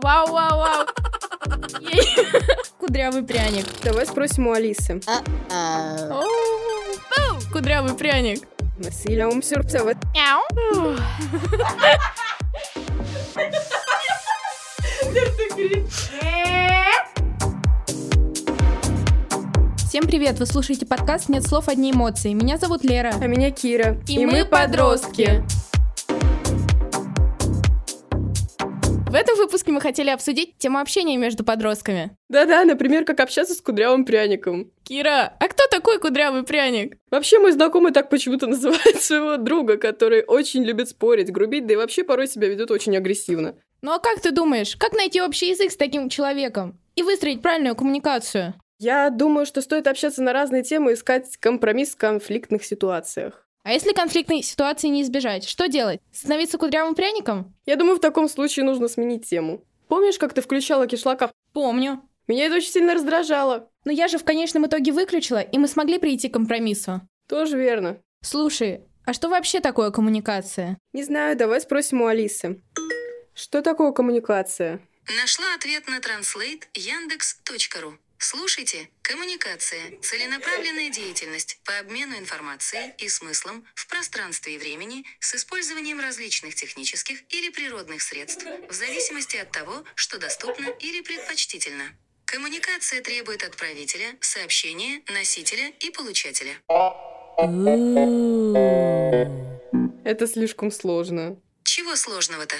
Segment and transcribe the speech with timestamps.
[0.00, 0.86] Вау, вау, вау.
[2.78, 3.66] Кудрявый пряник.
[3.82, 5.02] Давай спросим у Алисы.
[7.52, 8.48] Кудрявый пряник.
[8.78, 9.98] Насилие ум сюрпсовет.
[10.14, 10.96] Мяу.
[19.76, 20.38] Всем привет!
[20.38, 22.32] Вы слушаете подкаст «Нет слов, одни эмоции».
[22.32, 23.12] Меня зовут Лера.
[23.20, 23.98] А меня Кира.
[24.08, 25.44] И мы подростки.
[29.12, 32.16] В этом выпуске мы хотели обсудить тему общения между подростками.
[32.30, 34.72] Да-да, например, как общаться с кудрявым пряником.
[34.84, 36.96] Кира, а кто такой кудрявый пряник?
[37.10, 41.76] Вообще, мой знакомый так почему-то называет своего друга, который очень любит спорить, грубить, да и
[41.76, 43.54] вообще порой себя ведет очень агрессивно.
[43.82, 47.76] Ну а как ты думаешь, как найти общий язык с таким человеком и выстроить правильную
[47.76, 48.54] коммуникацию?
[48.78, 53.46] Я думаю, что стоит общаться на разные темы и искать компромисс в конфликтных ситуациях.
[53.64, 56.00] А если конфликтной ситуации не избежать, что делать?
[56.12, 57.54] Становиться кудрявым пряником?
[57.64, 59.64] Я думаю, в таком случае нужно сменить тему.
[59.88, 61.30] Помнишь, как ты включала кишлака?
[61.52, 62.02] Помню.
[62.26, 63.70] Меня это очень сильно раздражало.
[63.84, 67.02] Но я же в конечном итоге выключила, и мы смогли прийти к компромиссу.
[67.28, 67.98] Тоже верно.
[68.22, 70.78] Слушай, а что вообще такое коммуникация?
[70.92, 72.62] Не знаю, давай спросим у Алисы.
[73.34, 74.80] Что такое коммуникация?
[75.20, 77.98] Нашла ответ на translate яндекс.ру.
[78.24, 78.88] Слушайте.
[79.02, 86.54] Коммуникация– целенаправленная деятельность по обмену информацией и смыслом в пространстве и времени с использованием различных
[86.54, 91.82] технических или природных средств в зависимости от того, что доступно или предпочтительно.
[92.24, 96.54] Коммуникация требует отправителя, сообщения, носителя и получателя.
[100.04, 101.40] Это слишком сложно.
[101.64, 102.54] Чего сложного-то?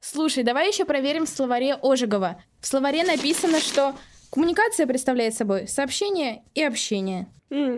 [0.00, 2.42] Слушай, давай еще проверим в словаре Ожегова.
[2.60, 3.94] В словаре написано, что
[4.36, 7.26] коммуникация представляет собой сообщение и общение.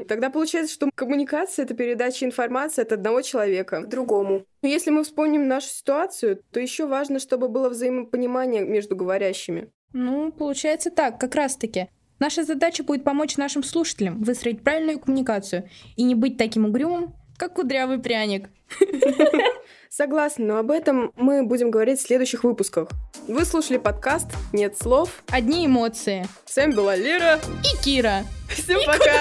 [0.08, 4.44] Тогда получается, что коммуникация— это передача информации от одного человека к другому.
[4.62, 9.70] Но если мы вспомним нашу ситуацию, то еще важно, чтобы было взаимопонимание между говорящими.
[9.92, 11.90] Ну, получается так, как раз-таки.
[12.18, 17.54] Наша задача будет помочь нашим слушателям выстроить правильную коммуникацию и не быть таким угрюмым, как
[17.54, 18.48] кудрявый пряник.
[19.90, 22.88] Согласна, но об этом мы будем говорить в следующих выпусках.
[23.28, 25.22] Вы слушали подкаст «Нет слов».
[25.28, 26.26] Одни эмоции.
[26.46, 27.38] С вами была Лера.
[27.62, 28.24] И Кира.
[28.48, 29.20] Всем пока!